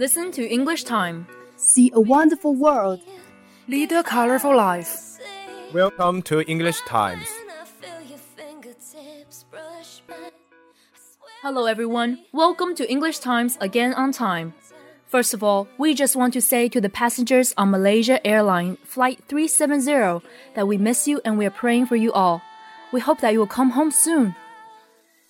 [0.00, 1.26] Listen to English Time.
[1.56, 3.00] See a wonderful world.
[3.68, 5.20] Lead a colorful life.
[5.74, 7.28] Welcome to English Times.
[11.42, 12.18] Hello, everyone.
[12.32, 14.54] Welcome to English Times again on time.
[15.04, 19.20] First of all, we just want to say to the passengers on Malaysia Airline Flight
[19.28, 20.24] 370
[20.54, 22.40] that we miss you and we are praying for you all.
[22.90, 24.34] We hope that you will come home soon.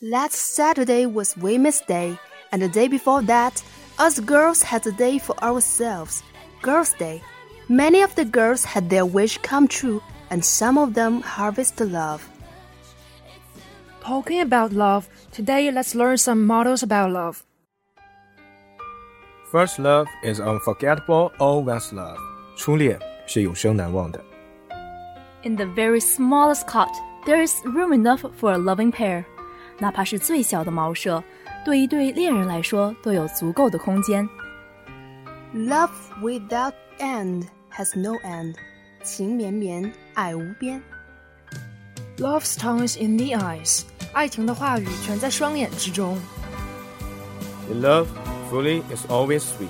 [0.00, 2.16] Last Saturday was Women's Day,
[2.52, 3.60] and the day before that,
[3.99, 6.23] us girls had a day for ourselves,
[6.61, 7.21] Girls' Day.
[7.69, 12.27] Many of the girls had their wish come true, and some of them harvested love.
[14.01, 17.43] Talking about love, today let's learn some models about love.
[19.51, 22.17] First love is unforgettable, always love.
[22.55, 24.23] 初恋是永生难忘的。
[25.43, 26.89] In the very smallest cot,
[27.25, 29.23] there is room enough for a loving pair.
[29.79, 31.23] 哪怕是最小的茅舍，
[31.65, 34.27] 对一对恋人来说都有足够的空间。
[35.53, 35.89] Love
[36.21, 38.55] without end has no end.
[39.03, 40.81] 情绵绵，爱无边。
[42.17, 43.83] Love's tongue is in the eyes.
[44.13, 46.17] 爱情的话语全在双眼之中。
[47.69, 48.07] In love,
[48.51, 49.67] fully is always sweet.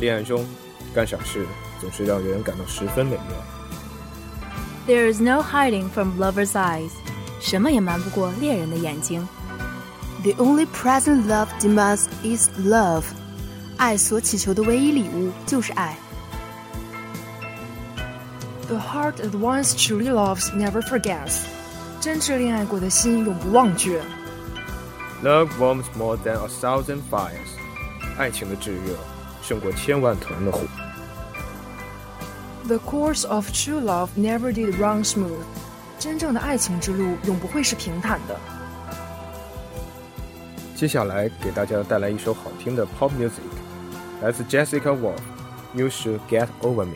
[0.00, 0.44] 恋爱中，
[0.94, 1.46] 干傻事
[1.80, 3.24] 总是让人感到十分美妙。
[4.86, 6.90] There is no hiding from lovers' eyes.
[7.40, 9.26] 什么也瞒不过恋人的眼睛。
[10.22, 13.04] The only present love demands is love.
[13.76, 15.96] 爱所祈求的唯一礼物就是爱。
[18.66, 21.42] The heart that once truly loves never forgets.
[22.00, 24.02] 真挚恋爱过的心永不忘却。
[25.22, 27.56] Love warms more than a thousand fires.
[28.18, 28.96] 爱情的炙热
[29.42, 30.60] 胜过千万团的火。
[32.66, 35.44] The course of true love never did run smooth.
[35.98, 38.38] 真正的爱情之路永不会是平坦的。
[40.75, 43.41] 接下来给大家带来一首好听的 pop music，
[44.21, 45.15] 来自 Jessica Wolf，
[45.73, 46.95] 《You Should Get Over Me》。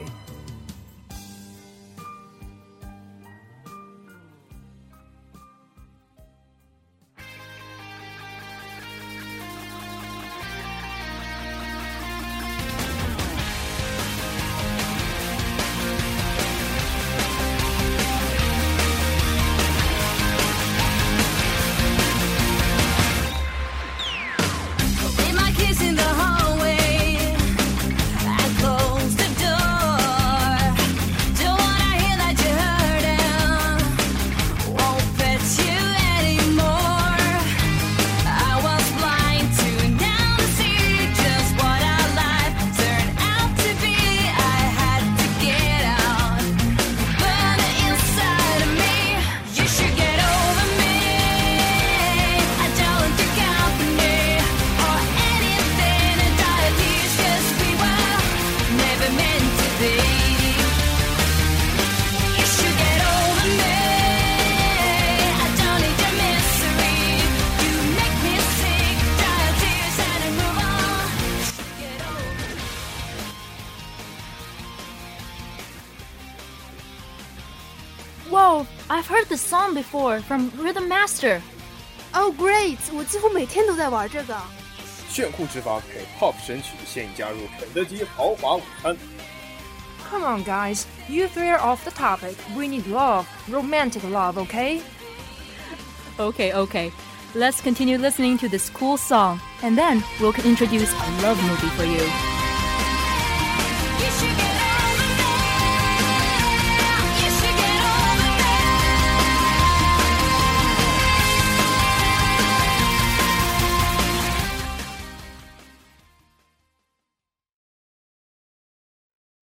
[78.36, 81.40] Whoa, I've heard this song before from Rhythm Master.
[82.14, 82.78] Oh great！
[82.92, 84.36] 我几乎每天都在玩这个。
[85.08, 88.96] 炫酷之法给 Pop 神曲现已加入肯德基豪华午餐。
[90.10, 90.84] Come on, guys.
[91.08, 92.36] You three are off the topic.
[92.54, 94.82] We need love, romantic love, okay?
[96.18, 96.92] Okay, okay.
[97.34, 101.84] Let's continue listening to this cool song, and then we'll introduce a love movie for
[101.84, 102.02] you.
[102.02, 102.25] You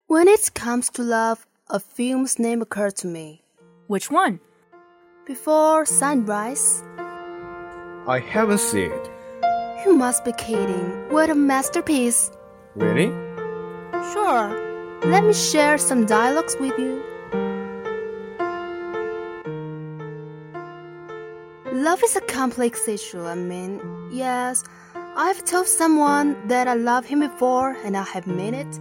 [0.09, 3.43] When it comes to love, a film's name occurred to me.
[3.89, 4.41] Which one?
[5.27, 6.83] Before Sunrise.
[8.07, 9.11] I haven't seen it.
[9.85, 11.11] You must be kidding.
[11.11, 12.31] What a masterpiece.
[12.75, 13.09] Really?
[14.15, 14.49] Sure.
[15.05, 17.03] Let me share some dialogues with you.
[21.71, 23.27] Love is a complex issue.
[23.27, 23.79] I mean,
[24.11, 24.65] yes,
[25.17, 28.81] I've told someone that I love him before and I have meant it.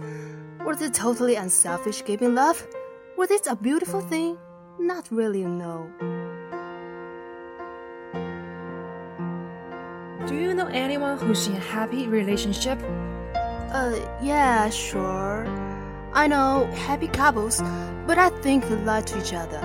[0.68, 2.68] Was it totally unselfish giving love?
[3.16, 4.36] Was it a beautiful thing?
[4.78, 5.88] Not really, no.
[10.26, 12.78] Do you know anyone who's in a happy relationship?
[13.72, 15.46] Uh, yeah, sure.
[16.12, 17.62] I know happy couples,
[18.06, 19.62] but I think they lie to each other.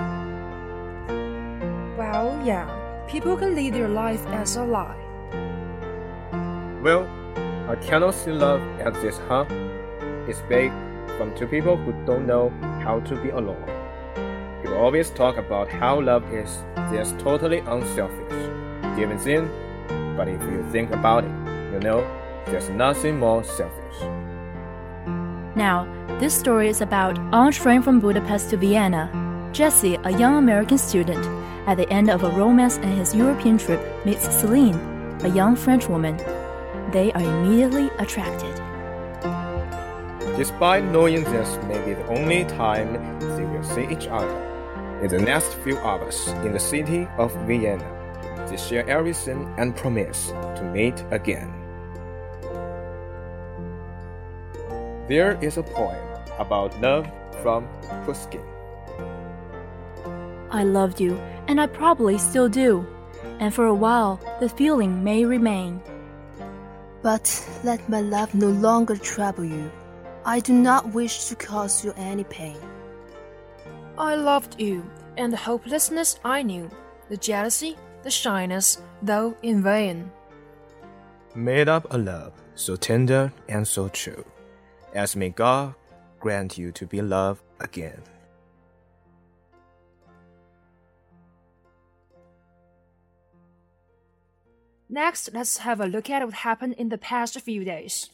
[1.98, 2.64] Well, yeah.
[3.08, 4.96] People can lead their life as a lie.
[6.82, 7.06] Well,
[7.68, 9.44] I cannot see love as this, huh?
[10.26, 10.72] It's big
[11.16, 12.50] from two people who don't know
[12.82, 13.64] how to be alone.
[14.62, 19.48] People always talk about how love is just totally unselfish, giving in,
[20.16, 21.30] but if you think about it,
[21.72, 22.00] you know
[22.46, 24.00] there's nothing more selfish.
[25.56, 25.86] Now,
[26.18, 29.10] this story is about on train from Budapest to Vienna.
[29.52, 31.24] Jesse, a young American student,
[31.66, 34.78] at the end of a romance in his European trip, meets Celine,
[35.22, 36.16] a young French woman.
[36.90, 38.63] They are immediately attracted.
[40.36, 44.34] Despite knowing this may be the only time they will see each other,
[45.00, 47.86] in the next few hours in the city of Vienna,
[48.50, 51.52] they share everything and promise to meet again.
[55.06, 56.02] There is a poem
[56.38, 57.06] about love
[57.40, 57.68] from
[58.04, 58.42] Pushkin.
[60.50, 61.16] I loved you,
[61.46, 62.84] and I probably still do.
[63.38, 65.80] And for a while, the feeling may remain.
[67.02, 67.26] But
[67.62, 69.70] let my love no longer trouble you.
[70.26, 72.56] I do not wish to cause you any pain.
[73.98, 76.70] I loved you, and the hopelessness I knew,
[77.10, 80.10] the jealousy, the shyness, though in vain.
[81.34, 84.24] Made up a love so tender and so true,
[84.94, 85.74] as may God
[86.20, 88.00] grant you to be loved again.
[94.88, 98.10] Next, let's have a look at what happened in the past few days.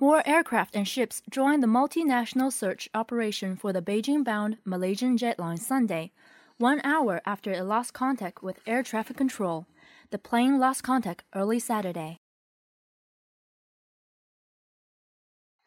[0.00, 5.58] More aircraft and ships joined the multinational search operation for the Beijing bound Malaysian jetline
[5.58, 6.10] Sunday,
[6.58, 9.66] one hour after it lost contact with air traffic control.
[10.10, 12.18] The plane lost contact early Saturday.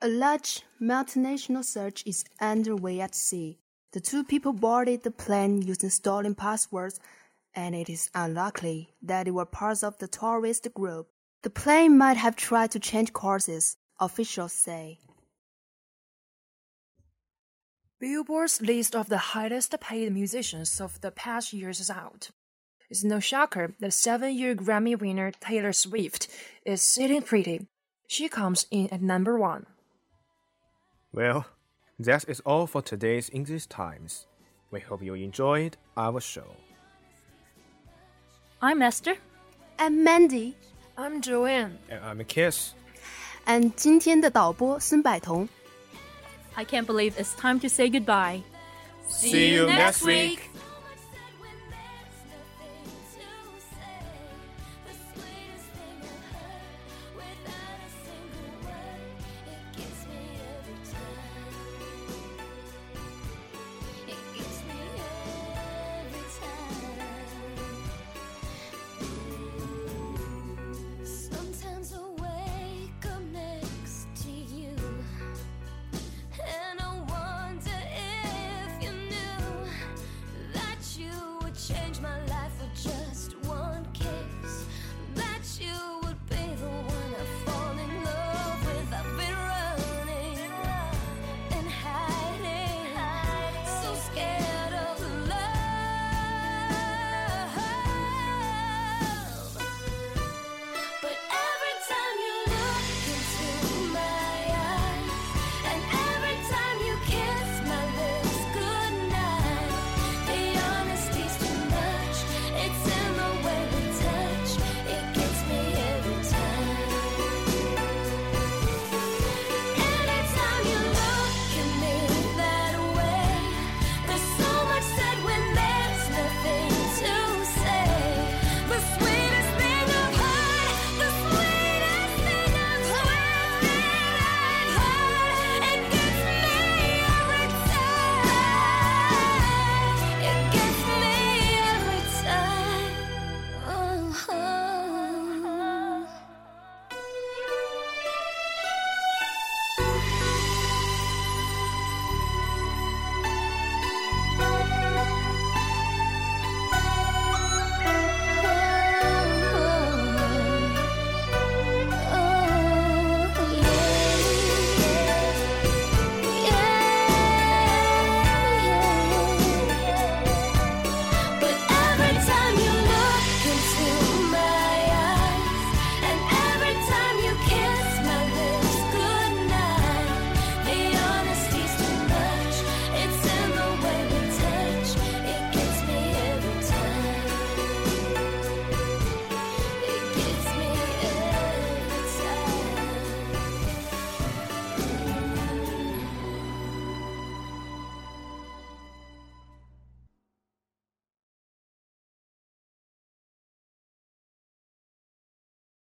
[0.02, 3.60] A large multinational search is underway at sea.
[3.94, 7.00] The two people boarded the plane using stolen passwords,
[7.56, 11.08] and it is unlikely that they were parts of the tourist group.
[11.44, 15.00] The plane might have tried to change courses, officials say.
[18.00, 22.30] Billboard's list of the highest paid musicians of the past years is out.
[22.90, 26.28] It's no shocker that seven year Grammy winner Taylor Swift
[26.64, 27.68] is sitting pretty.
[28.08, 29.66] She comes in at number one.
[31.12, 31.46] Well,
[32.00, 34.28] that is all for today's English Times.
[34.70, 36.56] We hope you enjoyed our show.
[38.62, 39.16] I'm Esther.
[39.80, 40.56] I'm Mandy,
[40.98, 41.78] I'm Joanne.
[41.90, 42.74] And I'm a Kiss
[43.47, 45.49] and 今天的导播孙百彤。
[46.55, 48.43] I can't believe it's time to say goodbye.
[49.09, 50.46] See you next week.